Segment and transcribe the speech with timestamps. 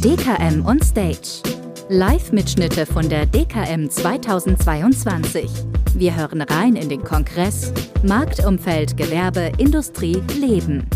[0.00, 1.42] DKM on Stage.
[1.90, 5.50] Live-Mitschnitte von der DKM 2022.
[5.94, 10.88] Wir hören rein in den Kongress Marktumfeld, Gewerbe, Industrie, Leben.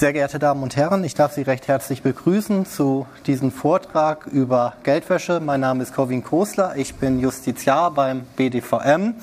[0.00, 4.72] Sehr geehrte Damen und Herren, ich darf Sie recht herzlich begrüßen zu diesem Vortrag über
[4.82, 5.40] Geldwäsche.
[5.40, 9.16] Mein Name ist Corwin Kosler, ich bin Justiziar beim BDVM.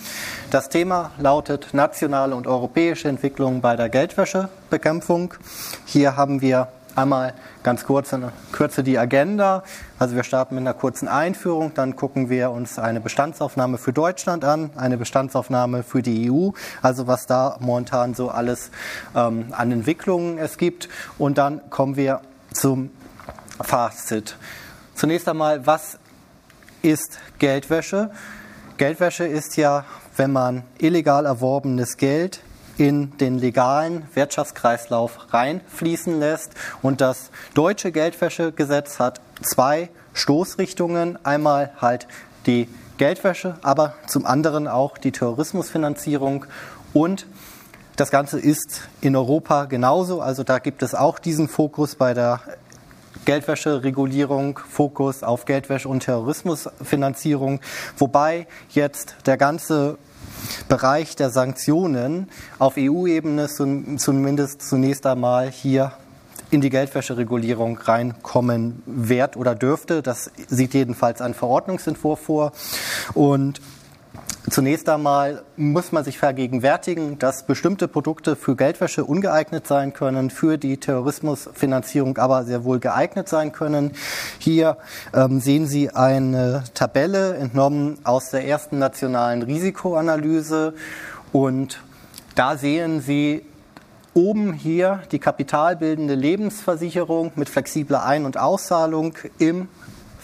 [0.52, 5.34] Das Thema lautet nationale und europäische Entwicklung bei der Geldwäschebekämpfung.
[5.88, 7.34] Hier haben wir einmal
[7.64, 9.64] ganz kurz in Kürze die Agenda.
[10.00, 14.44] Also wir starten mit einer kurzen Einführung, dann gucken wir uns eine Bestandsaufnahme für Deutschland
[14.44, 16.50] an, eine Bestandsaufnahme für die EU,
[16.82, 18.72] also was da momentan so alles
[19.16, 20.90] ähm, an Entwicklungen es gibt.
[21.18, 22.90] Und dann kommen wir zum
[23.62, 24.36] Fazit.
[24.96, 26.00] Zunächst einmal, was
[26.82, 28.12] ist Geldwäsche?
[28.78, 32.42] Geldwäsche ist ja, wenn man illegal erworbenes Geld
[32.78, 36.52] in den legalen Wirtschaftskreislauf reinfließen lässt.
[36.82, 41.24] Und das deutsche Geldwäschegesetz hat zwei Stoßrichtungen.
[41.26, 42.08] Einmal halt
[42.46, 46.46] die Geldwäsche, aber zum anderen auch die Terrorismusfinanzierung
[46.94, 47.28] und
[47.96, 50.22] das Ganze ist in Europa genauso.
[50.22, 52.42] Also da gibt es auch diesen Fokus bei der
[53.26, 57.60] Geldwäscheregulierung, Fokus auf Geldwäsche und Terrorismusfinanzierung,
[57.98, 59.98] wobei jetzt der ganze
[60.70, 62.30] Bereich der Sanktionen
[62.60, 65.94] auf EU-Ebene zumindest zunächst einmal hier
[66.50, 70.02] in die Geldwäscheregulierung reinkommen wird oder dürfte.
[70.02, 72.52] Das sieht jedenfalls ein Verordnungsentwurf vor.
[73.14, 73.62] Und
[74.50, 80.58] Zunächst einmal muss man sich vergegenwärtigen, dass bestimmte Produkte für Geldwäsche ungeeignet sein können, für
[80.58, 83.92] die Terrorismusfinanzierung aber sehr wohl geeignet sein können.
[84.40, 84.78] Hier
[85.14, 90.74] ähm, sehen Sie eine Tabelle entnommen aus der ersten nationalen Risikoanalyse
[91.34, 91.82] und
[92.36, 93.44] da sehen Sie
[94.14, 99.68] oben hier die kapitalbildende Lebensversicherung mit flexibler Ein- und Auszahlung im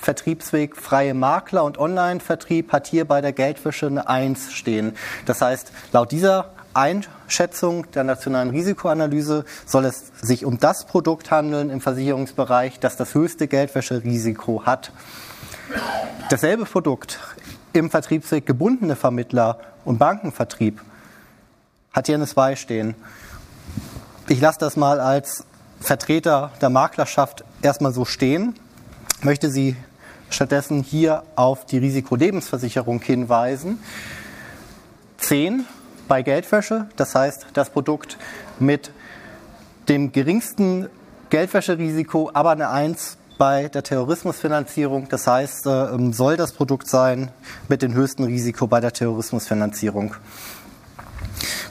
[0.03, 4.95] Vertriebsweg freie Makler und Online-Vertrieb hat hier bei der Geldwäsche eine 1 stehen.
[5.25, 11.69] Das heißt, laut dieser Einschätzung der nationalen Risikoanalyse soll es sich um das Produkt handeln
[11.69, 14.91] im Versicherungsbereich, das das höchste Geldwäscherisiko hat.
[16.29, 17.19] Dasselbe Produkt
[17.71, 20.81] im Vertriebsweg gebundene Vermittler und Bankenvertrieb
[21.93, 22.95] hat hier eine 2 stehen.
[24.27, 25.45] Ich lasse das mal als
[25.79, 28.55] Vertreter der Maklerschaft erstmal so stehen,
[29.21, 29.77] möchte Sie
[30.33, 33.79] stattdessen hier auf die Risikolebensversicherung hinweisen.
[35.17, 35.65] 10
[36.07, 38.17] bei Geldwäsche, das heißt das Produkt
[38.59, 38.91] mit
[39.87, 40.89] dem geringsten
[41.29, 45.07] Geldwäscherisiko, aber eine 1 bei der Terrorismusfinanzierung.
[45.09, 47.31] Das heißt, äh, soll das Produkt sein
[47.67, 50.15] mit dem höchsten Risiko bei der Terrorismusfinanzierung.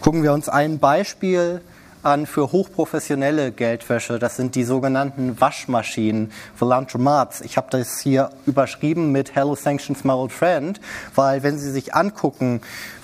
[0.00, 1.60] Gucken wir uns ein Beispiel
[2.02, 4.18] an für hochprofessionelle Geldwäsche.
[4.18, 7.40] Das sind die sogenannten Waschmaschinen, Volantromats.
[7.40, 10.80] Ich habe das hier überschrieben mit Hello Sanctions My Old Friend,
[11.14, 12.60] weil wenn Sie sich angucken,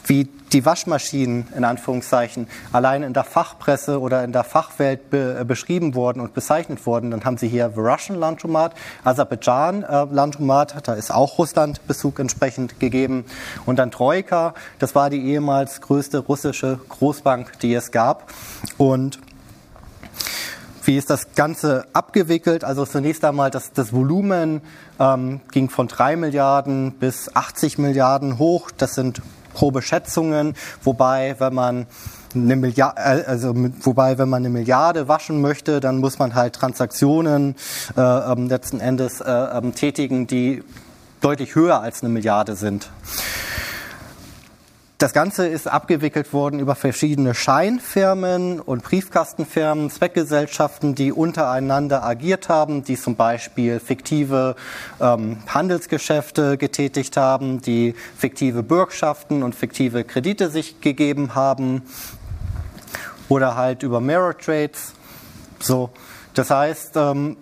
[0.08, 5.94] wie die Waschmaschinen in Anführungszeichen allein in der Fachpresse oder in der Fachwelt be beschrieben
[5.94, 8.74] worden und bezeichnet wurden, dann haben Sie hier The Russian Landromat,
[9.04, 13.24] Aserbaidschan äh, Landromat, da ist auch Russland Bezug entsprechend gegeben
[13.66, 18.32] und dann Troika, das war die ehemals größte russische Großbank, die es gab
[18.78, 19.20] und
[20.84, 22.64] wie ist das Ganze abgewickelt?
[22.64, 24.62] Also zunächst einmal das, das Volumen
[24.98, 28.70] ähm, ging von drei Milliarden bis 80 Milliarden hoch.
[28.74, 29.20] Das sind
[29.58, 30.54] grobe Schätzungen,
[30.84, 31.86] wobei, wenn man
[32.34, 36.54] eine Milliarde, äh, also wobei, wenn man eine Milliarde waschen möchte, dann muss man halt
[36.54, 37.56] Transaktionen
[37.97, 40.62] äh, ähm, letzten Endes äh, ähm, tätigen, die
[41.20, 42.91] deutlich höher als eine Milliarde sind.
[44.98, 52.82] Das Ganze ist abgewickelt worden über verschiedene Scheinfirmen und Briefkastenfirmen, Zweckgesellschaften, die untereinander agiert haben,
[52.82, 54.56] die zum Beispiel fiktive
[55.00, 61.82] ähm, Handelsgeschäfte getätigt haben, die fiktive Bürgschaften und fiktive Kredite sich gegeben haben
[63.28, 64.94] oder halt über Mirror Trades.
[65.60, 65.91] So,
[66.34, 67.36] das heißt, ähm,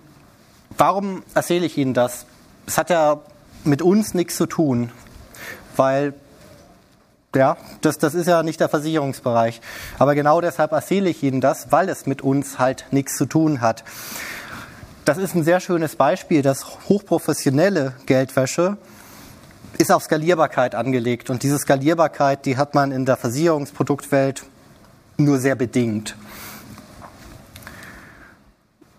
[0.76, 2.26] warum erzähle ich Ihnen das?
[2.67, 3.19] Es hat ja
[3.64, 4.93] mit uns nichts zu tun,
[5.75, 6.12] weil
[7.37, 9.61] ja, das, das ist ja nicht der Versicherungsbereich.
[9.99, 13.61] Aber genau deshalb erzähle ich Ihnen das, weil es mit uns halt nichts zu tun
[13.61, 13.85] hat.
[15.05, 18.77] Das ist ein sehr schönes Beispiel, dass hochprofessionelle Geldwäsche
[19.79, 21.31] ist auf Skalierbarkeit angelegt.
[21.31, 24.43] Und diese Skalierbarkeit, die hat man in der Versicherungsproduktwelt
[25.17, 26.17] nur sehr bedingt.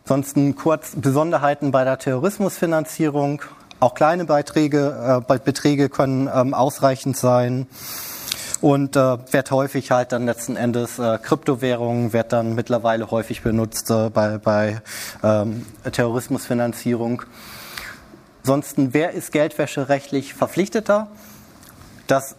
[0.03, 3.41] Ansonsten kurz Besonderheiten bei der Terrorismusfinanzierung.
[3.81, 7.67] Auch kleine Beiträge, äh, Beträge können ähm, ausreichend sein.
[8.61, 13.89] Und äh, wird häufig halt dann letzten Endes äh, Kryptowährungen wird dann mittlerweile häufig benutzt
[13.91, 14.81] äh, bei, bei
[15.23, 17.23] ähm, Terrorismusfinanzierung.
[18.41, 21.07] Ansonsten, wer ist geldwäscherechtlich verpflichteter?
[22.07, 22.35] Das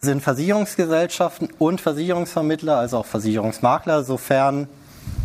[0.00, 4.68] sind Versicherungsgesellschaften und Versicherungsvermittler, also auch Versicherungsmakler, sofern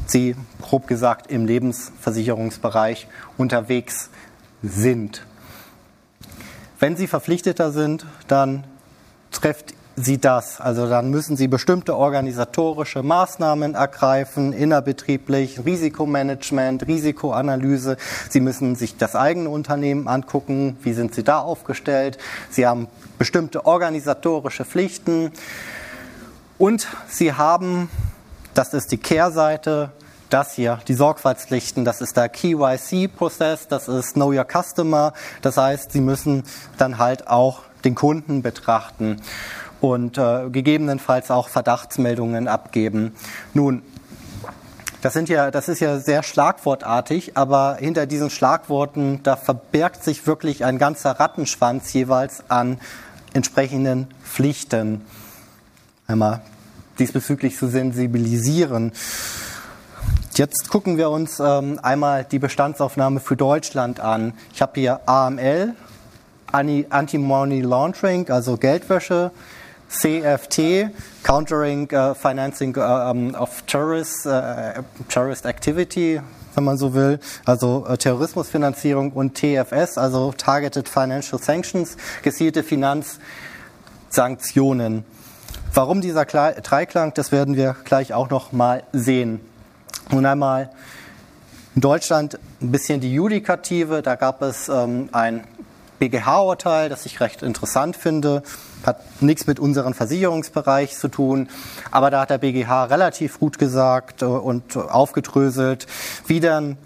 [0.05, 3.07] sie grob gesagt im Lebensversicherungsbereich
[3.37, 4.09] unterwegs
[4.63, 5.25] sind.
[6.79, 8.63] Wenn sie verpflichteter sind, dann
[9.31, 10.61] trifft sie das.
[10.61, 17.97] Also dann müssen sie bestimmte organisatorische Maßnahmen ergreifen, innerbetrieblich, Risikomanagement, Risikoanalyse.
[18.29, 22.17] Sie müssen sich das eigene Unternehmen angucken, wie sind sie da aufgestellt.
[22.49, 25.31] Sie haben bestimmte organisatorische Pflichten
[26.57, 27.89] und sie haben,
[28.53, 29.91] das ist die Kehrseite,
[30.29, 35.11] das hier, die Sorgfaltspflichten, das ist der KYC-Prozess, das ist Know Your Customer.
[35.41, 36.43] Das heißt, Sie müssen
[36.77, 39.21] dann halt auch den Kunden betrachten
[39.81, 43.13] und äh, gegebenenfalls auch Verdachtsmeldungen abgeben.
[43.53, 43.81] Nun,
[45.01, 50.25] das, sind ja, das ist ja sehr schlagwortartig, aber hinter diesen Schlagworten, da verbirgt sich
[50.27, 52.79] wirklich ein ganzer Rattenschwanz jeweils an
[53.33, 55.01] entsprechenden Pflichten.
[56.07, 56.41] Einmal
[56.99, 58.91] diesbezüglich zu sensibilisieren.
[60.35, 64.33] Jetzt gucken wir uns ähm, einmal die Bestandsaufnahme für Deutschland an.
[64.53, 65.73] Ich habe hier AML,
[66.51, 69.31] Anti-Money Laundering, also Geldwäsche,
[69.91, 70.89] CFT,
[71.23, 76.21] Countering uh, Financing um, of Terrorist, uh, Terrorist Activity,
[76.55, 85.03] wenn man so will, also äh, Terrorismusfinanzierung und TFS, also Targeted Financial Sanctions, gezielte Finanzsanktionen.
[85.73, 89.39] Warum dieser Dreiklang, das werden wir gleich auch noch mal sehen.
[90.09, 90.69] Nun einmal
[91.75, 94.01] in Deutschland ein bisschen die Judikative.
[94.01, 95.45] Da gab es ähm, ein
[96.01, 98.41] BGH-Urteil, das ich recht interessant finde.
[98.83, 101.47] Hat nichts mit unserem Versicherungsbereich zu tun.
[101.91, 105.85] Aber da hat der BGH relativ gut gesagt äh, und aufgedröselt,
[106.25, 106.77] wie dann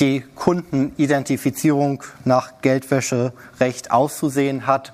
[0.00, 4.92] die Kundenidentifizierung nach Geldwäscherecht auszusehen hat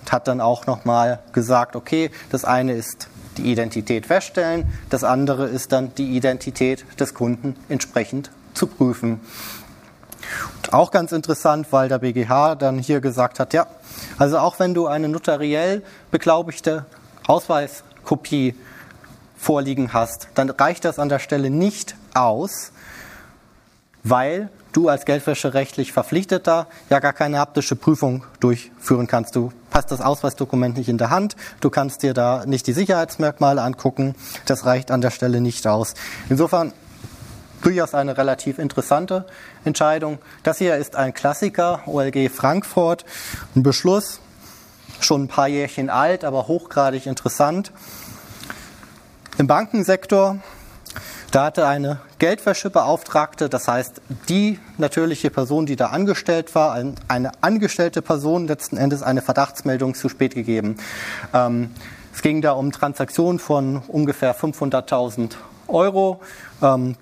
[0.00, 4.66] und hat dann auch nochmal gesagt, okay, das eine ist die Identität feststellen.
[4.90, 9.20] Das andere ist dann die Identität des Kunden entsprechend zu prüfen.
[10.56, 13.66] Und auch ganz interessant, weil der BGH dann hier gesagt hat, ja,
[14.18, 16.86] also auch wenn du eine notariell beglaubigte
[17.26, 18.54] Ausweiskopie
[19.36, 22.72] vorliegen hast, dann reicht das an der Stelle nicht aus,
[24.02, 29.36] weil du als geldwäscherechtlich Verpflichteter ja gar keine haptische Prüfung durchführen kannst.
[29.36, 33.62] Du hast das Ausweisdokument nicht in der Hand, du kannst dir da nicht die Sicherheitsmerkmale
[33.62, 34.14] angucken,
[34.46, 35.94] das reicht an der Stelle nicht aus.
[36.28, 36.72] Insofern
[37.64, 39.26] durchaus eine relativ interessante
[39.64, 40.18] Entscheidung.
[40.42, 43.04] Das hier ist ein Klassiker, OLG Frankfurt,
[43.56, 44.20] ein Beschluss,
[45.00, 47.72] schon ein paar Jährchen alt, aber hochgradig interessant.
[49.38, 50.38] Im Bankensektor
[51.34, 58.02] da hatte eine Geldwäschebeauftragte, das heißt die natürliche Person, die da angestellt war, eine angestellte
[58.02, 60.76] Person letzten Endes eine Verdachtsmeldung zu spät gegeben.
[61.32, 61.72] Ähm,
[62.14, 65.32] es ging da um Transaktionen von ungefähr 500.000
[65.66, 66.20] Euro.
[66.62, 66.94] Ähm,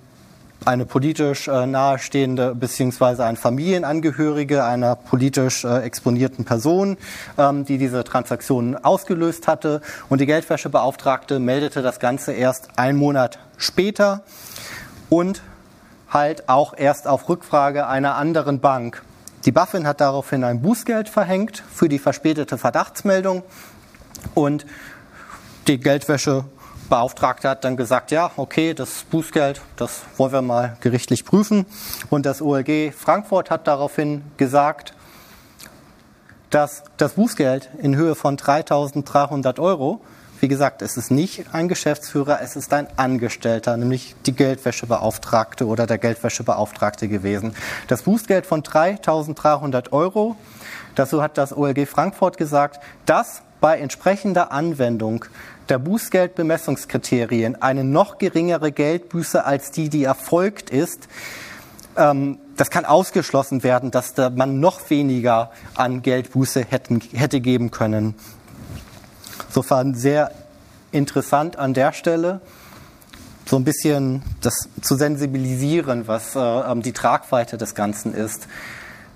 [0.65, 6.97] eine politisch äh, nahestehende beziehungsweise ein Familienangehörige einer politisch äh, exponierten Person,
[7.39, 9.81] ähm, die diese Transaktion ausgelöst hatte.
[10.09, 14.23] Und die Geldwäschebeauftragte meldete das Ganze erst einen Monat später
[15.09, 15.43] und
[16.09, 19.03] halt auch erst auf Rückfrage einer anderen Bank.
[19.45, 23.43] Die BaFin hat daraufhin ein Bußgeld verhängt für die verspätete Verdachtsmeldung
[24.35, 24.67] und
[25.67, 26.45] die Geldwäsche
[26.93, 31.65] Beauftragte hat dann gesagt, ja, okay, das Bußgeld, das wollen wir mal gerichtlich prüfen.
[32.11, 34.93] Und das OLG Frankfurt hat daraufhin gesagt,
[36.51, 40.03] dass das Bußgeld in Höhe von 3.300 Euro,
[40.41, 45.87] wie gesagt, es ist nicht ein Geschäftsführer, es ist ein Angestellter, nämlich die Geldwäschebeauftragte oder
[45.87, 47.55] der Geldwäschebeauftragte gewesen.
[47.89, 50.37] Das Bußgeld von 3.300 Euro,
[50.95, 55.25] dazu hat das OLG Frankfurt gesagt, das bei entsprechender Anwendung
[55.71, 61.09] der Bußgeldbemessungskriterien eine noch geringere Geldbuße als die, die erfolgt ist,
[61.97, 68.15] ähm, das kann ausgeschlossen werden, dass man noch weniger an Geldbuße hätten, hätte geben können.
[69.49, 70.33] Insofern sehr
[70.91, 72.41] interessant an der Stelle,
[73.47, 78.49] so ein bisschen das zu sensibilisieren, was äh, die Tragweite des Ganzen ist.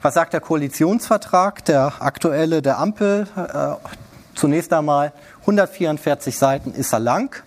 [0.03, 3.27] Was sagt der Koalitionsvertrag, der aktuelle der Ampel?
[3.37, 3.75] Äh,
[4.37, 7.43] zunächst einmal 144 Seiten ist er lang.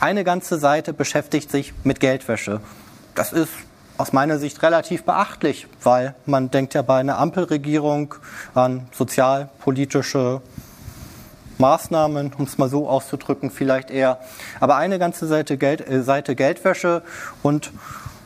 [0.00, 2.60] Eine ganze Seite beschäftigt sich mit Geldwäsche.
[3.14, 3.50] Das ist
[3.96, 8.14] aus meiner Sicht relativ beachtlich, weil man denkt ja bei einer Ampelregierung
[8.54, 10.42] an sozialpolitische
[11.58, 14.18] Maßnahmen, um es mal so auszudrücken, vielleicht eher.
[14.58, 17.02] Aber eine ganze Seite, Geld, äh, Seite Geldwäsche
[17.42, 17.70] und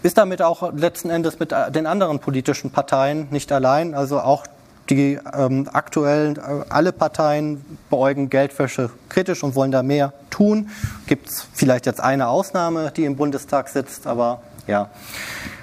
[0.02, 3.94] ist damit auch letzten Endes mit den anderen politischen Parteien nicht allein.
[3.94, 4.46] Also auch
[4.90, 10.70] die ähm, aktuellen, äh, alle Parteien beäugen Geldwäsche kritisch und wollen da mehr tun.
[11.06, 14.90] Gibt es vielleicht jetzt eine Ausnahme, die im Bundestag sitzt, aber ja.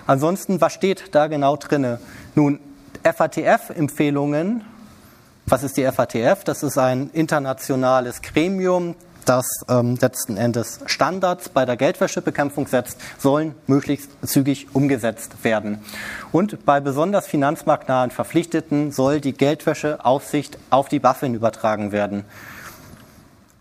[0.08, 2.00] Ansonsten, was steht da genau drinne?
[2.36, 2.60] Nun,
[3.04, 4.64] FATF-Empfehlungen.
[5.48, 6.44] Was ist die FATF?
[6.44, 13.56] Das ist ein internationales Gremium, das ähm, letzten Endes Standards bei der Geldwäschebekämpfung setzt, sollen
[13.68, 15.80] möglichst zügig umgesetzt werden.
[16.32, 22.26] Und bei besonders finanzmarktnahen Verpflichteten soll die Geldwäscheaufsicht auf die BaFin übertragen werden.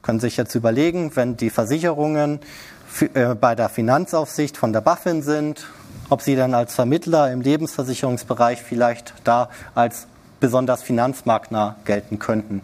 [0.03, 2.41] Können sich jetzt überlegen, wenn die Versicherungen
[2.87, 5.67] für, äh, bei der Finanzaufsicht von der BaFin sind,
[6.11, 10.07] ob sie dann als Vermittler im Lebensversicherungsbereich vielleicht da als
[10.41, 12.61] besonders finanzmarktnah gelten könnten.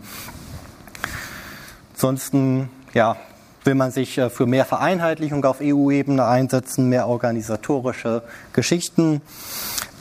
[1.94, 3.16] Ansonsten ja,
[3.64, 9.20] will man sich äh, für mehr Vereinheitlichung auf EU-Ebene einsetzen, mehr organisatorische Geschichten.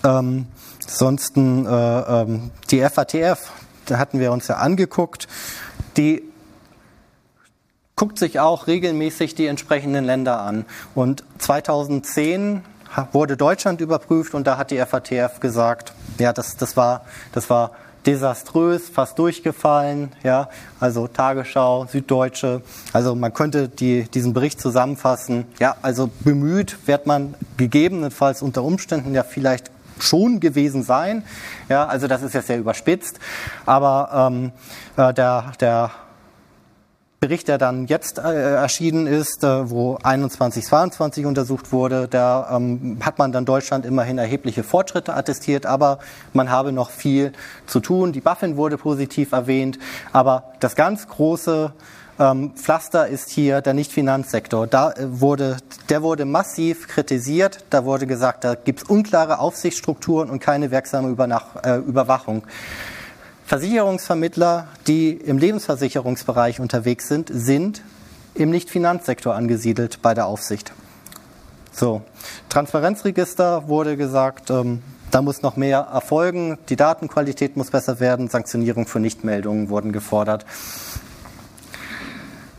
[0.04, 0.48] Ähm,
[0.84, 3.52] ansonsten äh, ähm, die FATF,
[3.86, 5.28] da hatten wir uns ja angeguckt,
[5.98, 6.24] die
[7.96, 10.66] guckt sich auch regelmäßig die entsprechenden Länder an.
[10.96, 12.64] Und 2010
[13.12, 17.72] wurde Deutschland überprüft und da hat die FATF gesagt, ja, das, das, war, das war
[18.10, 20.50] desaströs, fast durchgefallen, ja,
[20.80, 22.62] also Tagesschau, Süddeutsche.
[22.92, 25.46] Also man könnte die, diesen Bericht zusammenfassen.
[25.60, 31.24] Ja, also bemüht wird man gegebenenfalls unter Umständen ja vielleicht schon gewesen sein.
[31.68, 33.20] Ja, also das ist jetzt sehr überspitzt,
[33.66, 34.52] aber ähm,
[34.98, 35.92] äh, der, der
[37.20, 43.00] Bericht, der dann jetzt äh, erschienen ist, äh, wo 21, 22 untersucht wurde, da ähm,
[43.02, 46.00] hat man dann Deutschland immerhin erhebliche Fortschritte attestiert, aber
[46.32, 47.34] man habe noch viel
[47.66, 48.14] zu tun.
[48.14, 49.80] Die BaFin wurde positiv erwähnt,
[50.14, 51.74] aber das ganz große
[52.20, 54.68] ähm, Pflaster ist hier der Nichtfinanzsektor.
[54.68, 55.58] Da äh, wurde,
[55.90, 57.66] der wurde massiv kritisiert.
[57.70, 62.44] Da wurde gesagt, da gibt es unklare Aufsichtsstrukturen und keine wirksame Übernach äh, Überwachung.
[63.50, 67.82] Versicherungsvermittler, die im Lebensversicherungsbereich unterwegs sind, sind
[68.36, 70.72] im Nichtfinanzsektor angesiedelt bei der Aufsicht.
[71.72, 72.04] So,
[72.50, 78.86] Transparenzregister wurde gesagt, ähm, da muss noch mehr erfolgen, die Datenqualität muss besser werden, Sanktionierung
[78.86, 80.46] für Nichtmeldungen wurden gefordert.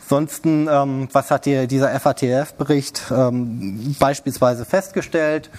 [0.03, 5.51] Ansonsten, ähm, was hat hier dieser FATF-Bericht ähm, beispielsweise festgestellt?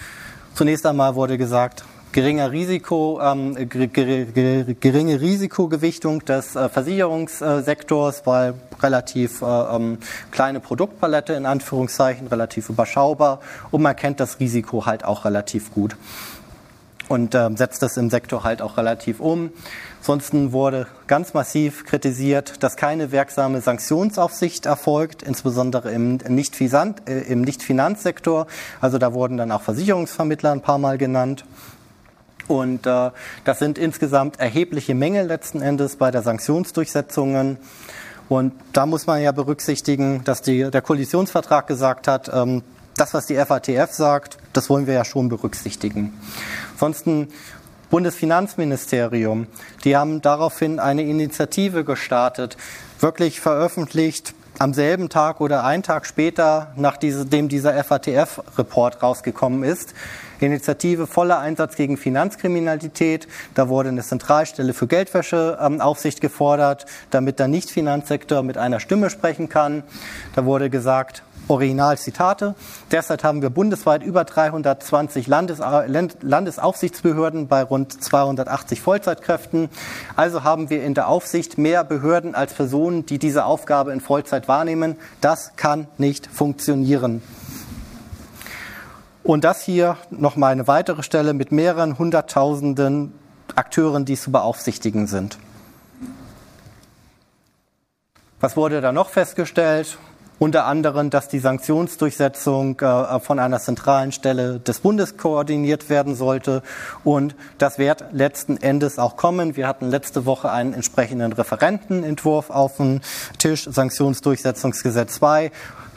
[0.52, 9.46] Zunächst einmal wurde gesagt, geringer Risiko, ähm, geringe Risikogewichtung des äh, Versicherungssektors, weil relativ äh,
[9.46, 9.98] ähm,
[10.30, 13.40] kleine Produktpalette in Anführungszeichen, relativ überschaubar
[13.70, 15.96] und man kennt das Risiko halt auch relativ gut
[17.08, 19.50] und äh, setzt das im Sektor halt auch relativ um.
[20.00, 28.46] Ansonsten wurde ganz massiv kritisiert, dass keine wirksame Sanktionsaufsicht erfolgt, insbesondere im Nicht-Finanzsektor.
[28.80, 31.44] Also da wurden dann auch Versicherungsvermittler ein paar Mal genannt.
[32.52, 33.10] Und äh,
[33.44, 37.56] das sind insgesamt erhebliche Mängel letzten Endes bei der Sanktionsdurchsetzungen.
[38.28, 42.62] Und da muss man ja berücksichtigen, dass die, der Koalitionsvertrag gesagt hat, ähm,
[42.94, 46.12] das, was die FATF sagt, das wollen wir ja schon berücksichtigen.
[46.74, 47.28] Ansonsten
[47.88, 49.46] Bundesfinanzministerium,
[49.84, 52.58] die haben daraufhin eine Initiative gestartet,
[53.00, 59.92] wirklich veröffentlicht am selben Tag oder einen Tag später, nachdem dieser FATF-Report rausgekommen ist,
[60.38, 63.26] Initiative voller Einsatz gegen Finanzkriminalität.
[63.54, 69.82] Da wurde eine Zentralstelle für Geldwäscheaufsicht gefordert, damit der Nicht-Finanzsektor mit einer Stimme sprechen kann.
[70.36, 72.54] Da wurde gesagt, Originalzitate.
[72.90, 79.68] Derzeit haben wir bundesweit über 320 Landes Landesaufsichtsbehörden bei rund 280 Vollzeitkräften.
[80.16, 84.48] Also haben wir in der Aufsicht mehr Behörden als Personen, die diese Aufgabe in Vollzeit
[84.48, 84.96] wahrnehmen.
[85.20, 87.22] Das kann nicht funktionieren.
[89.22, 93.12] Und das hier nochmal eine weitere Stelle mit mehreren hunderttausenden
[93.54, 95.38] Akteuren, die zu beaufsichtigen sind.
[98.40, 99.98] Was wurde da noch festgestellt?
[100.42, 106.62] Unter anderem, dass die Sanktionsdurchsetzung äh, von einer zentralen Stelle des Bundes koordiniert werden sollte.
[107.04, 109.54] Und das wird letzten Endes auch kommen.
[109.54, 113.02] Wir hatten letzte Woche einen entsprechenden Referentenentwurf auf dem
[113.38, 115.52] Tisch, Sanktionsdurchsetzungsgesetz 2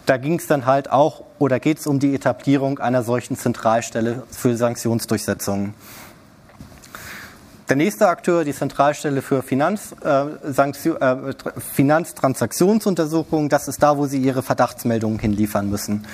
[0.05, 4.21] da ging es dann halt auch oder geht es um die Etablierung einer solchen Zentralstelle
[4.29, 5.73] für Sanktionsdurchsetzungen.
[7.67, 11.34] Der nächste Akteur, die Zentralstelle für Finanz, äh, äh,
[11.74, 16.05] Finanztransaktionsuntersuchungen, das ist da, wo Sie Ihre Verdachtsmeldungen hinliefern müssen.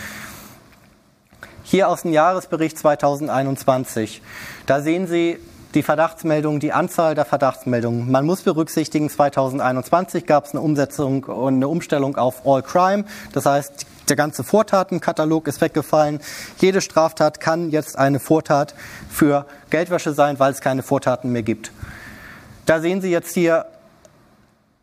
[1.64, 4.22] Hier aus dem Jahresbericht 2021,
[4.66, 5.40] da sehen Sie
[5.74, 8.12] die Verdachtsmeldungen, die Anzahl der Verdachtsmeldungen.
[8.12, 13.06] Man muss berücksichtigen, 2021 gab es eine Umsetzung und eine Umstellung auf All Crime.
[13.34, 16.20] Das heißt, der ganze Vortatenkatalog ist weggefallen.
[16.60, 18.76] Jede Straftat kann jetzt eine Vortat
[19.10, 21.72] für Geldwäsche sein, weil es keine Vortaten mehr gibt.
[22.66, 23.66] Da sehen Sie jetzt hier,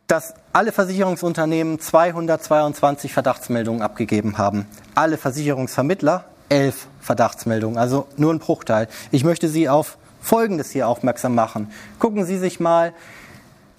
[0.07, 4.65] dass alle Versicherungsunternehmen 222 Verdachtsmeldungen abgegeben haben.
[4.95, 8.87] Alle Versicherungsvermittler elf Verdachtsmeldungen, also nur ein Bruchteil.
[9.11, 11.71] Ich möchte Sie auf Folgendes hier aufmerksam machen.
[11.99, 12.93] Gucken Sie sich mal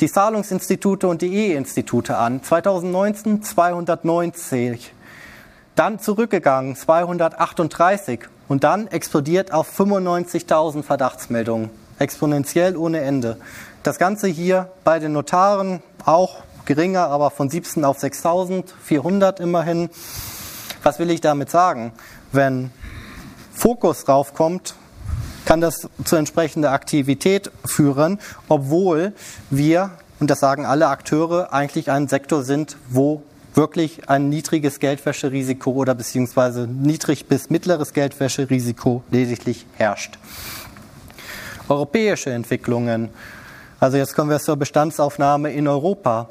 [0.01, 2.43] die Zahlungsinstitute und die E-Institute an.
[2.43, 4.95] 2019 290,
[5.75, 11.71] dann zurückgegangen 238 und dann explodiert auf 95.000 Verdachtsmeldungen.
[11.99, 13.37] Exponentiell ohne Ende.
[13.83, 19.91] Das Ganze hier bei den Notaren auch geringer, aber von 17 auf 6.400 immerhin.
[20.83, 21.93] Was will ich damit sagen?
[22.33, 22.71] Wenn
[23.53, 24.75] Fokus draufkommt,
[25.51, 29.13] kann das zu entsprechender Aktivität führen, obwohl
[29.51, 29.91] wir,
[30.21, 35.97] und das sagen alle Akteure, eigentlich ein Sektor sind, wo wirklich ein niedriges Geldwäscherisiko oder
[35.97, 40.21] beziehungsweise niedrig bis mittleres Geldwäscherisiko lediglich herrscht.
[41.69, 43.09] Europäische Entwicklungen.
[43.81, 46.29] Also jetzt kommen wir zur Bestandsaufnahme in Europa.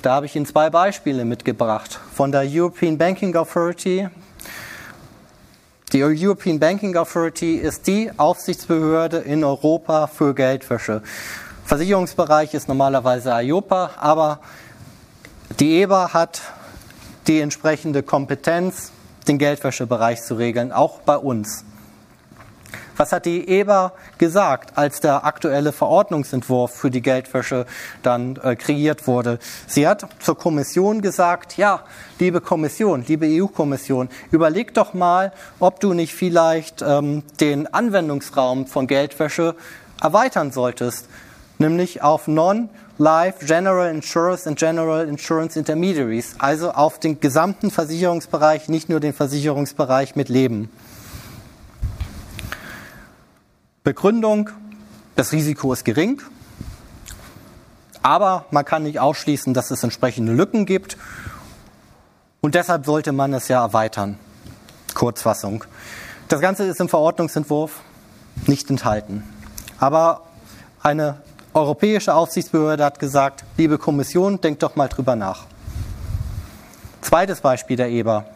[0.00, 2.00] Da habe ich Ihnen zwei Beispiele mitgebracht.
[2.14, 4.08] Von der European Banking Authority,
[5.92, 11.02] die European Banking Authority ist die Aufsichtsbehörde in Europa für Geldwäsche.
[11.64, 14.40] Versicherungsbereich ist normalerweise IOPA, aber
[15.60, 16.40] die EBA hat
[17.26, 18.90] die entsprechende Kompetenz,
[19.28, 21.64] den Geldwäschebereich zu regeln, auch bei uns.
[23.02, 27.66] Was hat die EBA gesagt, als der aktuelle Verordnungsentwurf für die Geldwäsche
[28.04, 29.40] dann äh, kreiert wurde?
[29.66, 31.80] Sie hat zur Kommission gesagt, ja,
[32.20, 38.86] liebe Kommission, liebe EU-Kommission, überleg doch mal, ob du nicht vielleicht ähm, den Anwendungsraum von
[38.86, 39.56] Geldwäsche
[40.00, 41.08] erweitern solltest,
[41.58, 42.68] nämlich auf Non-
[42.98, 49.12] Life, General Insurance and General Insurance Intermediaries, also auf den gesamten Versicherungsbereich, nicht nur den
[49.12, 50.70] Versicherungsbereich mit Leben.
[53.84, 54.48] Begründung,
[55.16, 56.22] das Risiko ist gering,
[58.00, 60.96] aber man kann nicht ausschließen, dass es entsprechende Lücken gibt
[62.40, 64.18] und deshalb sollte man es ja erweitern.
[64.94, 65.64] Kurzfassung.
[66.28, 67.80] Das Ganze ist im Verordnungsentwurf
[68.46, 69.24] nicht enthalten.
[69.80, 70.22] Aber
[70.80, 71.16] eine
[71.52, 75.46] europäische Aufsichtsbehörde hat gesagt, liebe Kommission, denkt doch mal drüber nach.
[77.00, 78.26] Zweites Beispiel der EBA.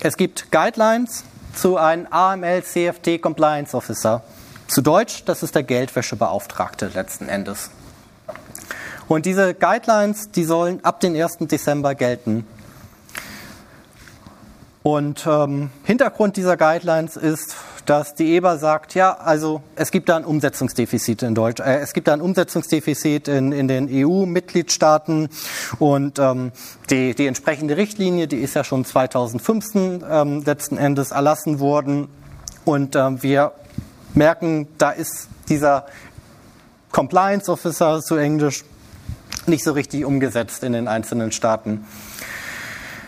[0.00, 4.22] Es gibt Guidelines zu einem AML CFT Compliance Officer.
[4.66, 7.70] Zu Deutsch, das ist der Geldwäschebeauftragte letzten Endes.
[9.08, 11.38] Und diese Guidelines, die sollen ab dem 1.
[11.40, 12.46] Dezember gelten.
[14.82, 17.56] Und ähm, Hintergrund dieser Guidelines ist,
[17.88, 21.94] dass die EBA sagt, ja, also es gibt da ein Umsetzungsdefizit in Deutsch, äh, es
[21.94, 25.30] gibt da ein Umsetzungsdefizit in, in den EU-Mitgliedstaaten
[25.78, 26.52] und ähm,
[26.90, 32.08] die, die entsprechende Richtlinie, die ist ja schon 2015 ähm, letzten Endes erlassen worden
[32.66, 33.52] und ähm, wir
[34.12, 35.86] merken, da ist dieser
[36.92, 38.64] Compliance Officer zu Englisch
[39.46, 41.86] nicht so richtig umgesetzt in den einzelnen Staaten.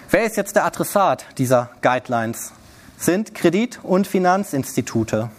[0.08, 2.52] Wer ist jetzt der Adressat dieser Guidelines?
[3.00, 5.30] Sind Kredit- und Finanzinstitute.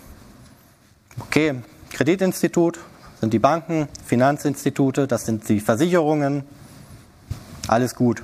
[1.19, 2.79] Okay, Kreditinstitut
[3.19, 6.43] sind die Banken, Finanzinstitute, das sind die Versicherungen.
[7.67, 8.23] Alles gut.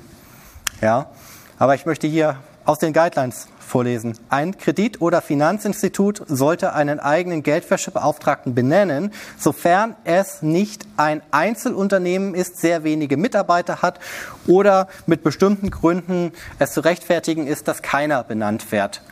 [0.80, 1.10] Ja,
[1.56, 4.18] aber ich möchte hier aus den Guidelines vorlesen.
[4.28, 12.58] Ein Kredit- oder Finanzinstitut sollte einen eigenen Geldwäschebeauftragten benennen, sofern es nicht ein Einzelunternehmen ist,
[12.58, 14.00] sehr wenige Mitarbeiter hat
[14.48, 19.02] oder mit bestimmten Gründen es zu rechtfertigen ist, dass keiner benannt wird.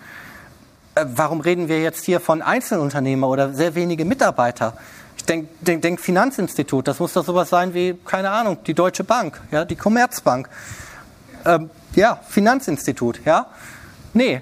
[0.96, 4.72] Äh, warum reden wir jetzt hier von Einzelunternehmer oder sehr wenige Mitarbeiter?
[5.16, 9.04] Ich denke denk, denk Finanzinstitut, das muss doch sowas sein wie, keine Ahnung, die Deutsche
[9.04, 10.48] Bank, ja, die Commerzbank.
[11.44, 13.46] Ähm, ja, Finanzinstitut, ja.
[14.14, 14.40] Nee,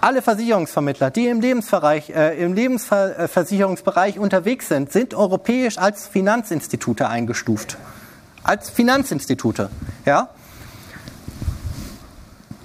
[0.00, 7.78] alle Versicherungsvermittler, die im, Lebensbereich, äh, im Lebensversicherungsbereich unterwegs sind, sind europäisch als Finanzinstitute eingestuft.
[8.44, 9.70] Als Finanzinstitute,
[10.06, 10.28] ja.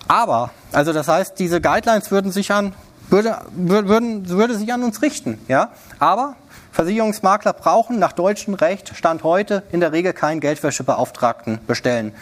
[0.08, 2.74] Aber, also das heißt, diese Guidelines würden sich an
[3.10, 5.40] würde, würden, würde sich an uns richten.
[5.48, 5.72] Ja?
[6.00, 6.36] Aber
[6.72, 12.14] Versicherungsmakler brauchen nach deutschem Recht Stand heute in der Regel keinen Geldwäschebeauftragten bestellen.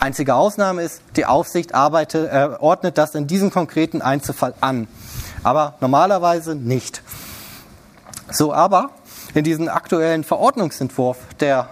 [0.00, 4.88] Einzige Ausnahme ist, die Aufsicht arbeitet, äh, ordnet das in diesem konkreten Einzelfall an.
[5.44, 7.02] Aber normalerweise nicht.
[8.28, 8.90] So, aber
[9.34, 11.68] in diesem aktuellen Verordnungsentwurf, der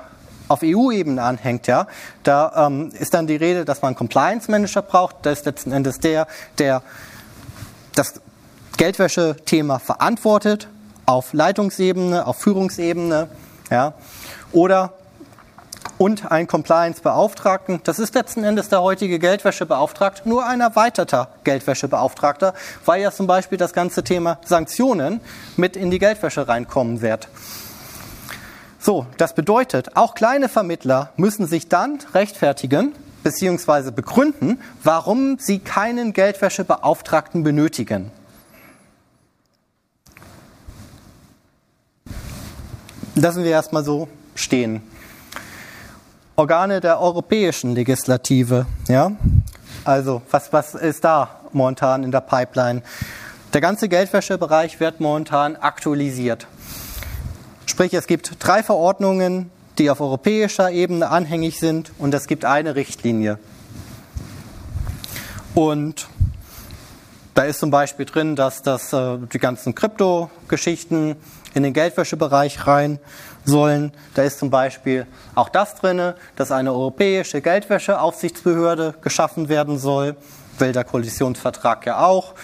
[0.47, 1.87] auf EU-Ebene anhängt, ja,
[2.23, 5.17] da ähm, ist dann die Rede, dass man einen Compliance Manager braucht.
[5.23, 6.83] Das ist letzten Endes der, der
[7.95, 8.21] das
[8.81, 10.67] Geldwäsche-Thema verantwortet,
[11.05, 13.29] auf Leitungsebene, auf Führungsebene,
[13.71, 13.93] ja,
[14.53, 14.95] oder
[15.99, 17.83] und einen Compliance-Beauftragten.
[17.85, 22.55] Das ist letzten Endes der heutige Geldwäschebeauftragte, nur ein erweiterter Geldwäschebeauftragter,
[22.87, 25.21] weil ja zum Beispiel das ganze Thema Sanktionen
[25.59, 27.29] mit in die Geldwäsche reinkommen wird.
[28.79, 33.91] So, das bedeutet, auch kleine Vermittler müssen sich dann rechtfertigen bzw.
[33.91, 38.11] begründen, warum sie keinen Geldwäschebeauftragten benötigen.
[43.15, 44.83] Lassen wir erstmal so stehen.
[46.37, 49.13] Organe der europäischen Legislative, ja?
[49.85, 52.83] Also, was, was ist da momentan in der Pipeline?
[53.53, 56.47] Der ganze Geldwäschebereich wird momentan aktualisiert.
[57.67, 62.77] Sprich, es gibt drei Verordnungen, die auf europäischer Ebene anhängig sind und es gibt eine
[62.77, 63.39] Richtlinie.
[65.55, 66.09] Und
[67.35, 71.17] da ist zum Beispiel drin, dass das, äh, die ganzen Krypto-Geschichten
[71.55, 72.99] in den Geldwäschebereich rein
[73.45, 73.93] sollen.
[74.15, 80.17] Da ist zum Beispiel auch das drin, dass eine europäische Geldwäscheaufsichtsbehörde geschaffen werden soll.
[80.59, 82.35] Will der Koalitionsvertrag ja auch.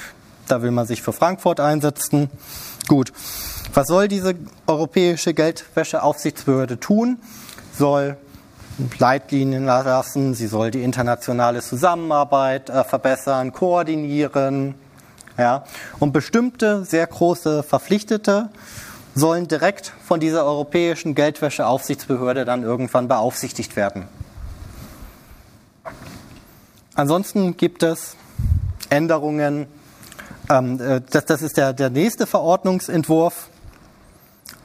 [0.49, 2.31] Da will man sich für Frankfurt einsetzen.
[2.88, 3.12] Gut.
[3.75, 4.35] Was soll diese
[4.66, 7.19] europäische Geldwäscheaufsichtsbehörde tun?
[7.77, 8.16] Soll
[8.99, 14.75] Leitlinien lassen, sie soll die internationale Zusammenarbeit äh, verbessern, koordinieren.
[15.38, 15.64] Ja.
[15.99, 18.51] Und bestimmte sehr große Verpflichtete
[19.16, 24.07] sollen direkt von dieser europäischen Geldwäscheaufsichtsbehörde dann irgendwann beaufsichtigt werden.
[26.94, 28.14] Ansonsten gibt es
[28.90, 29.66] Änderungen.
[30.50, 33.48] Ähm, äh, das, ist der, der nächste Verordnungsentwurf.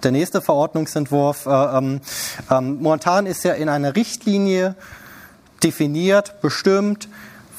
[0.04, 1.46] Der nächste Verordnungsentwurf.
[1.46, 2.02] Äh, ähm,
[2.50, 4.76] ähm, momentan ist ja in einer Richtlinie
[5.64, 7.08] definiert, bestimmt,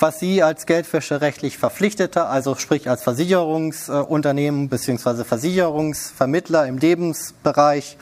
[0.02, 5.22] was Sie als geldwäscherechtlich Verpflichteter, also sprich als Versicherungsunternehmen bzw.
[5.22, 7.96] Versicherungsvermittler im Lebensbereich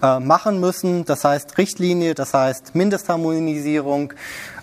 [0.00, 1.04] äh, machen müssen.
[1.06, 4.12] Das heißt Richtlinie, das heißt Mindestharmonisierung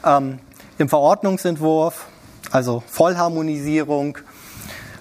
[0.06, 0.40] ähm,
[0.78, 2.06] im Verordnungsentwurf,
[2.52, 4.18] also Vollharmonisierung.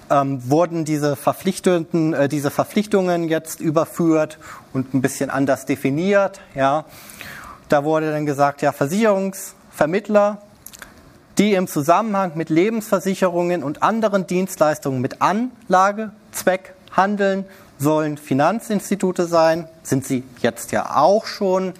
[0.07, 4.39] Ähm, wurden diese, Verpflichtungen, äh, diese Verpflichtungen jetzt überführt
[4.73, 6.41] und ein bisschen anders definiert.
[6.53, 6.83] Ja.
[7.69, 10.41] Da wurde dann gesagt, ja, Versicherungsvermittler
[11.37, 17.45] die im Zusammenhang mit Lebensversicherungen und anderen Dienstleistungen mit Anlagezweck handeln,
[17.77, 21.73] sollen Finanzinstitute sein, sind sie jetzt ja auch schon.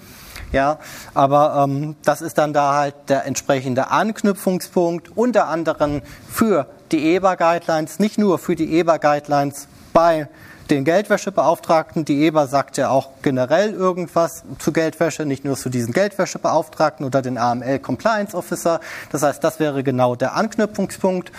[0.52, 0.80] Ja,
[1.14, 8.00] aber ähm, das ist dann da halt der entsprechende Anknüpfungspunkt, unter anderem für die EBA-Guidelines,
[8.00, 10.28] nicht nur für die EBA-Guidelines bei
[10.70, 12.06] den Geldwäschebeauftragten.
[12.06, 17.22] Die EBA sagt ja auch generell irgendwas zu Geldwäsche, nicht nur zu diesen Geldwäschebeauftragten oder
[17.22, 18.80] den AML Compliance Officer.
[19.12, 21.32] Das heißt, das wäre genau der Anknüpfungspunkt.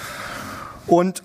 [0.87, 1.23] Und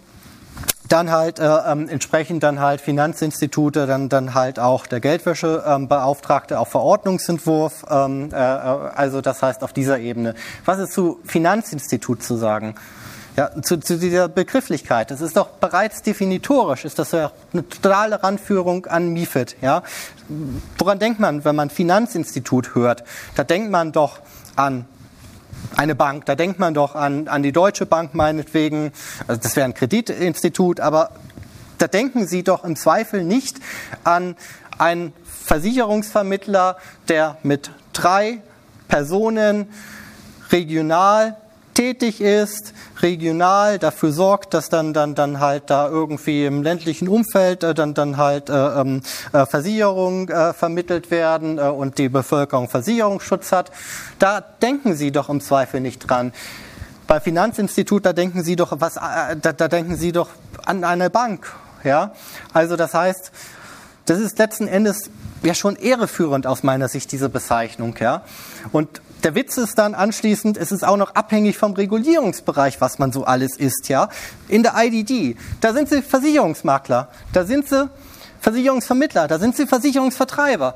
[0.91, 6.67] dann halt äh, ähm, entsprechend dann halt Finanzinstitute, dann, dann halt auch der Geldwäschebeauftragte auf
[6.69, 10.35] Verordnungsentwurf, ähm, äh, äh, also das heißt auf dieser Ebene.
[10.65, 12.75] Was ist zu Finanzinstitut zu sagen?
[13.37, 15.09] Ja, zu, zu, dieser Begrifflichkeit.
[15.09, 19.55] Das ist doch bereits definitorisch, ist das ja eine totale Ranführung an MIFID.
[19.61, 19.83] Ja?
[20.77, 23.05] Woran denkt man, wenn man Finanzinstitut hört?
[23.35, 24.19] Da denkt man doch
[24.57, 24.85] an
[25.77, 28.91] eine Bank, da denkt man doch an, an die Deutsche Bank meinetwegen,
[29.27, 31.11] also das wäre ein Kreditinstitut, aber
[31.77, 33.57] da denken Sie doch im Zweifel nicht
[34.03, 34.35] an
[34.77, 38.41] einen Versicherungsvermittler, der mit drei
[38.87, 39.67] Personen
[40.51, 41.37] regional
[41.81, 47.63] tätig ist, regional dafür sorgt, dass dann dann dann halt da irgendwie im ländlichen Umfeld
[47.63, 49.01] äh, dann dann halt äh, ähm,
[49.33, 53.71] äh, Versicherungen äh, vermittelt werden äh, und die Bevölkerung Versicherungsschutz hat.
[54.19, 56.33] Da denken Sie doch im Zweifel nicht dran.
[57.07, 60.29] Bei Finanzinstitut da denken Sie doch was äh, da, da denken Sie doch
[60.63, 61.51] an eine Bank,
[61.83, 62.11] ja?
[62.53, 63.31] Also das heißt,
[64.05, 65.09] das ist letzten Endes
[65.41, 68.21] ja schon ehreführend aus meiner Sicht diese Bezeichnung, ja?
[68.71, 73.11] Und der Witz ist dann anschließend, es ist auch noch abhängig vom Regulierungsbereich, was man
[73.11, 74.09] so alles ist, ja.
[74.47, 77.89] In der IDD, da sind sie Versicherungsmakler, da sind sie
[78.39, 80.75] Versicherungsvermittler, da sind sie Versicherungsvertreiber.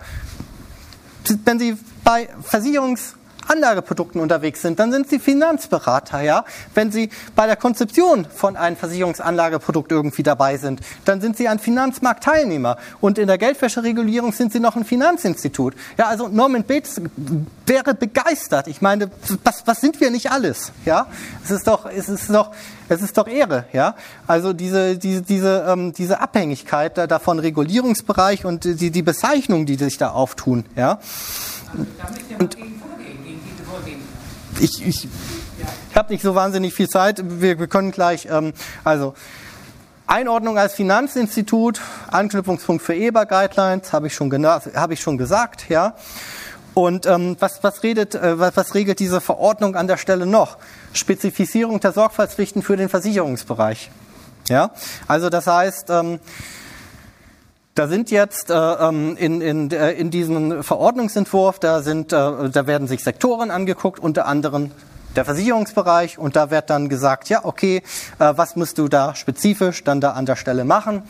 [1.43, 3.15] Wenn sie bei Versicherungs
[3.47, 6.45] Anlageprodukten unterwegs sind, dann sind sie Finanzberater, ja.
[6.73, 11.59] Wenn sie bei der Konzeption von einem Versicherungsanlageprodukt irgendwie dabei sind, dann sind sie ein
[11.59, 12.77] Finanzmarktteilnehmer.
[13.01, 15.75] Und in der Geldwäscheregulierung sind sie noch ein Finanzinstitut.
[15.97, 17.01] Ja, also Norman Bates
[17.65, 18.67] wäre begeistert.
[18.67, 19.09] Ich meine,
[19.43, 21.07] was, was sind wir nicht alles, ja?
[21.43, 22.51] Es ist doch, es ist doch,
[22.89, 23.95] es ist doch Ehre, ja.
[24.27, 29.75] Also diese, diese, diese, ähm, diese Abhängigkeit da, davon Regulierungsbereich und die, die Bezeichnungen, die
[29.75, 30.99] sich da auftun, ja.
[31.71, 31.85] Also,
[32.39, 32.57] und,
[34.59, 35.07] ich, ich,
[35.93, 37.21] habe nicht so wahnsinnig viel Zeit.
[37.41, 39.13] Wir, wir können gleich, ähm, also
[40.07, 45.95] Einordnung als Finanzinstitut, Anknüpfungspunkt für EBA-Guidelines, habe ich, schon hab ich schon gesagt, ja.
[46.73, 50.57] Und ähm, was, was, redet, äh, was, was regelt diese Verordnung an der Stelle noch?
[50.93, 53.89] Spezifizierung der Sorgfaltspflichten für den Versicherungsbereich.
[54.49, 54.71] Ja,
[55.07, 56.19] also das heißt, ähm,
[57.75, 62.67] da sind jetzt äh, ähm, in, in, äh, in diesem Verordnungsentwurf, da, sind, äh, da
[62.67, 64.71] werden sich Sektoren angeguckt, unter anderem
[65.15, 67.83] der Versicherungsbereich und da wird dann gesagt, ja, okay,
[68.19, 71.03] äh, was musst du da spezifisch dann da an der Stelle machen?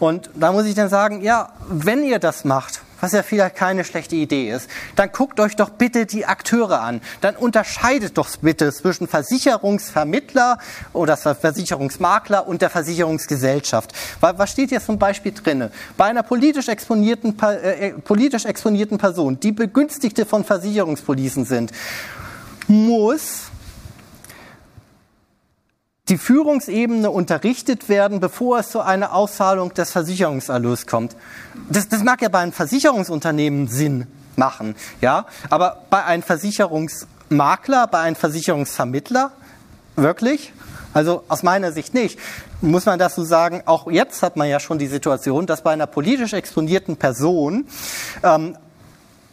[0.00, 3.84] Und da muss ich dann sagen, ja, wenn ihr das macht, was ja vielleicht keine
[3.84, 7.00] schlechte Idee ist, dann guckt euch doch bitte die Akteure an.
[7.20, 10.58] Dann unterscheidet doch bitte zwischen Versicherungsvermittler
[10.92, 13.92] oder Versicherungsmakler und der Versicherungsgesellschaft.
[14.20, 15.70] Was steht hier zum Beispiel drinne?
[15.96, 21.72] Bei einer politisch exponierten, äh, äh, politisch exponierten Person, die Begünstigte von Versicherungspolicen sind,
[22.68, 23.49] muss
[26.10, 31.16] die Führungsebene unterrichtet werden, bevor es zu einer Auszahlung des Versicherungserlös kommt.
[31.70, 38.00] Das, das mag ja bei einem Versicherungsunternehmen Sinn machen, ja, aber bei einem Versicherungsmakler, bei
[38.00, 39.30] einem Versicherungsvermittler,
[39.94, 40.52] wirklich?
[40.92, 42.18] Also aus meiner Sicht nicht.
[42.60, 45.86] Muss man dazu sagen, auch jetzt hat man ja schon die Situation, dass bei einer
[45.86, 47.66] politisch exponierten Person
[48.24, 48.56] ähm,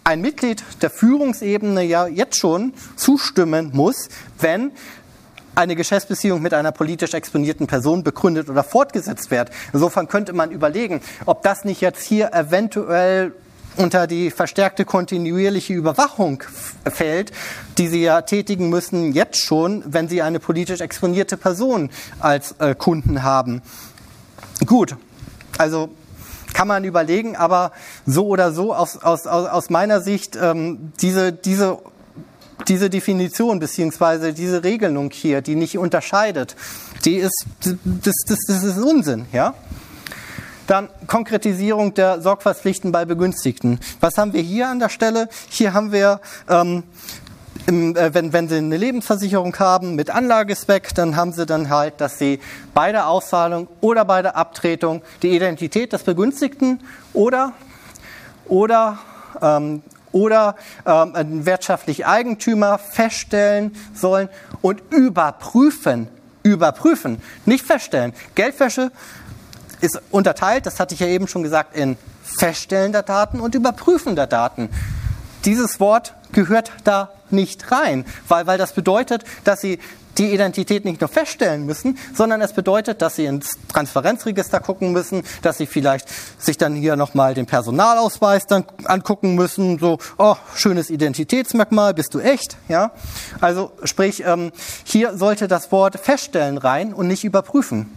[0.03, 4.09] ein Mitglied der Führungsebene ja jetzt schon zustimmen muss,
[4.39, 4.71] wenn
[5.57, 9.49] eine Geschäftsbeziehung mit einer politisch exponierten Person begründet oder fortgesetzt wird.
[9.73, 13.33] Insofern könnte man überlegen, ob das nicht jetzt hier eventuell
[13.75, 16.43] unter die verstärkte kontinuierliche Überwachung
[16.85, 17.31] fällt,
[17.77, 21.89] die Sie ja tätigen müssen jetzt schon, wenn Sie eine politisch exponierte Person
[22.19, 23.61] als äh, Kunden haben.
[24.65, 24.95] Gut,
[25.57, 25.89] also
[26.53, 27.71] kann man überlegen, aber
[28.05, 31.79] so oder so aus, aus, aus meiner Sicht ähm, diese, diese
[32.67, 36.55] diese Definition beziehungsweise diese Regelung hier, die nicht unterscheidet,
[37.05, 39.53] die ist, das, das, das ist Unsinn, ja?
[40.65, 43.79] Dann Konkretisierung der Sorgfaltspflichten bei Begünstigten.
[44.01, 45.29] Was haben wir hier an der Stelle?
[45.47, 46.83] Hier haben wir, ähm,
[47.67, 52.01] im, äh, wenn, wenn Sie eine Lebensversicherung haben mit Anlagespeck, dann haben Sie dann halt,
[52.01, 52.41] dass Sie
[52.73, 56.81] bei der Auszahlung oder bei der Abtretung die Identität des Begünstigten
[57.13, 57.53] oder,
[58.45, 58.99] oder
[59.41, 64.29] ähm, oder ähm, ein wirtschaftlicher Eigentümer feststellen sollen
[64.61, 66.07] und überprüfen.
[66.43, 68.13] Überprüfen, nicht feststellen.
[68.35, 68.91] Geldwäsche
[69.81, 74.15] ist unterteilt, das hatte ich ja eben schon gesagt, in Feststellen der Daten und Überprüfen
[74.15, 74.69] der Daten.
[75.45, 79.79] Dieses Wort gehört da nicht rein, weil, weil das bedeutet, dass Sie
[80.17, 85.23] die Identität nicht nur feststellen müssen, sondern es bedeutet, dass sie ins Transparenzregister gucken müssen,
[85.41, 86.07] dass sie vielleicht
[86.41, 92.19] sich dann hier nochmal den Personalausweis dann angucken müssen, so, oh, schönes Identitätsmerkmal, bist du
[92.19, 92.91] echt, ja?
[93.41, 94.51] Also, sprich, ähm,
[94.83, 97.91] hier sollte das Wort feststellen rein und nicht überprüfen.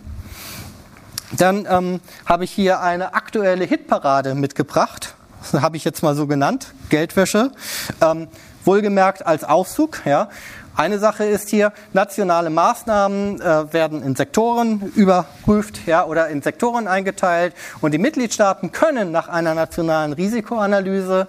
[1.33, 5.14] Dann ähm, habe ich hier eine aktuelle Hitparade mitgebracht.
[5.52, 7.52] Das habe ich jetzt mal so genannt, Geldwäsche.
[8.00, 8.28] Ähm,
[8.64, 10.28] wohlgemerkt als Aufzug, ja.
[10.76, 16.87] Eine Sache ist hier, nationale Maßnahmen äh, werden in Sektoren überprüft ja, oder in Sektoren
[16.87, 21.26] eingeteilt und die Mitgliedstaaten können nach einer nationalen Risikoanalyse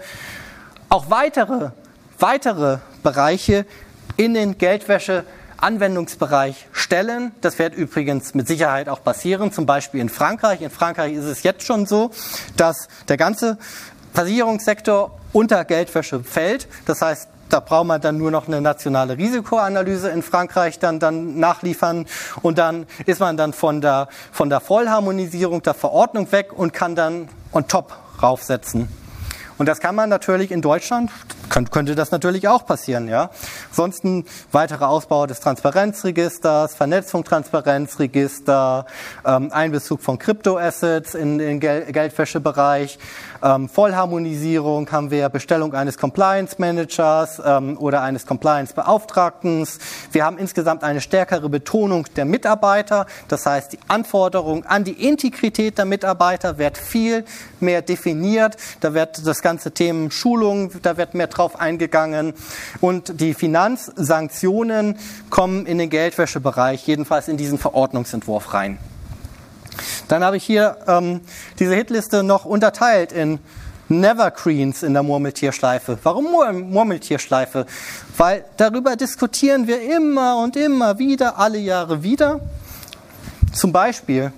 [0.89, 1.71] auch weitere,
[2.19, 3.65] weitere Bereiche
[4.17, 5.25] in den Geldwäsche
[5.58, 7.32] Anwendungsbereich stellen.
[7.41, 10.62] Das wird übrigens mit Sicherheit auch passieren, zum Beispiel in Frankreich.
[10.62, 12.12] In Frankreich ist es jetzt schon so,
[12.58, 13.58] dass der ganze
[14.13, 16.67] Versicherungssektor unter Geldwäsche fällt.
[16.86, 21.37] Das heißt, da braucht man dann nur noch eine nationale Risikoanalyse in Frankreich dann, dann
[21.37, 22.05] nachliefern
[22.41, 26.95] und dann ist man dann von der, von der Vollharmonisierung der Verordnung weg und kann
[26.95, 28.87] dann on top raufsetzen.
[29.61, 31.11] Und das kann man natürlich in Deutschland,
[31.69, 33.29] könnte das natürlich auch passieren, ja.
[33.69, 38.87] Ansonsten weiterer Ausbau des Transparenzregisters, Vernetzung Transparenzregister,
[39.23, 42.97] ähm, Einbezug von Kryptoassets in den Gel Geldwäschebereich,
[43.43, 49.67] ähm, Vollharmonisierung haben wir, Bestellung eines Compliance Managers ähm, oder eines Compliance Beauftragten.
[50.12, 53.06] Wir haben insgesamt eine stärkere Betonung der Mitarbeiter.
[53.27, 57.25] Das heißt, die Anforderung an die Integrität der Mitarbeiter wird viel
[57.60, 58.58] mehr definiert.
[58.80, 62.34] Da wird das ganze Thema Schulung, da wird mehr drauf eingegangen.
[62.80, 64.97] Und die Finanzsanktionen
[65.30, 68.77] kommen in den Geldwäschebereich, jedenfalls in diesen Verordnungsentwurf rein.
[70.07, 71.21] Dann habe ich hier ähm,
[71.60, 73.39] diese Hitliste noch unterteilt in
[73.91, 75.99] Nevergreens in der Murmeltierschleife.
[76.03, 76.31] Warum
[76.71, 77.65] Murmeltierschleife?
[78.17, 82.39] Weil darüber diskutieren wir immer und immer wieder, alle Jahre wieder.
[83.53, 84.31] Zum Beispiel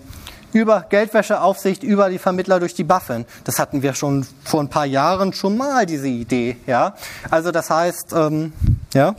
[0.54, 3.26] über Geldwäscheaufsicht, über die Vermittler durch die Buffen.
[3.43, 6.58] Das hatten wir schon vor ein paar Jahren schon mal, diese Idee.
[6.67, 6.96] Ja?
[7.30, 8.54] Also das heißt, ähm,
[8.93, 9.15] ja.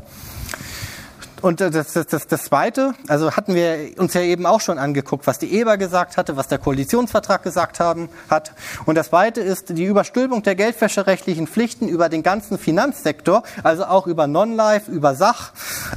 [1.44, 5.26] Und das, das, das, das Zweite, also hatten wir uns ja eben auch schon angeguckt,
[5.26, 8.52] was die EBA gesagt hatte, was der Koalitionsvertrag gesagt haben, hat.
[8.86, 14.06] Und das Zweite ist die Überstülpung der geldwäscherechtlichen Pflichten über den ganzen Finanzsektor, also auch
[14.06, 15.52] über Non-Life, über Sach.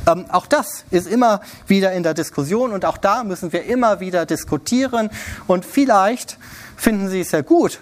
[0.05, 4.01] Ähm, auch das ist immer wieder in der Diskussion und auch da müssen wir immer
[4.01, 5.09] wieder diskutieren.
[5.47, 6.37] Und vielleicht
[6.75, 7.79] finden Sie es ja gut,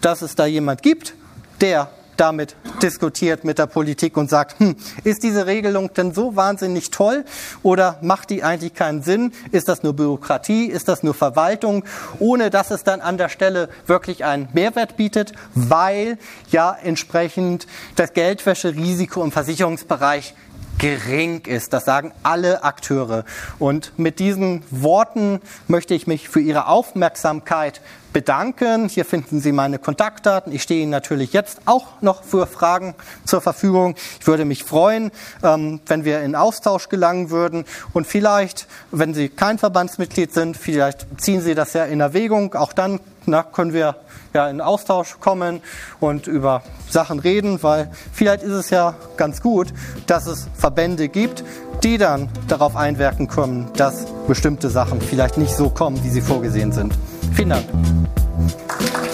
[0.00, 1.12] dass es da jemand gibt,
[1.60, 6.90] der damit diskutiert mit der Politik und sagt, hm, ist diese Regelung denn so wahnsinnig
[6.90, 7.24] toll
[7.62, 9.32] oder macht die eigentlich keinen Sinn?
[9.52, 10.66] Ist das nur Bürokratie?
[10.66, 11.84] Ist das nur Verwaltung?
[12.18, 16.18] Ohne dass es dann an der Stelle wirklich einen Mehrwert bietet, weil
[16.50, 20.34] ja entsprechend das Geldwäscherisiko im Versicherungsbereich
[20.78, 21.72] gering ist.
[21.72, 23.24] Das sagen alle Akteure.
[23.58, 27.80] Und mit diesen Worten möchte ich mich für Ihre Aufmerksamkeit
[28.16, 28.88] bedanken.
[28.88, 30.50] Hier finden Sie meine Kontaktdaten.
[30.50, 32.94] Ich stehe Ihnen natürlich jetzt auch noch für Fragen
[33.26, 33.94] zur Verfügung.
[34.18, 35.10] Ich würde mich freuen,
[35.42, 37.66] ähm, wenn wir in Austausch gelangen würden.
[37.92, 42.54] Und vielleicht, wenn Sie kein Verbandsmitglied sind, vielleicht ziehen Sie das ja in Erwägung.
[42.54, 43.96] Auch dann na, können wir
[44.32, 45.60] ja in Austausch kommen
[46.00, 49.74] und über Sachen reden, weil vielleicht ist es ja ganz gut,
[50.06, 51.44] dass es Verbände gibt,
[51.82, 56.72] die dann darauf einwirken können, dass bestimmte Sachen vielleicht nicht so kommen, wie sie vorgesehen
[56.72, 56.94] sind.
[57.34, 59.05] Vielen Dank.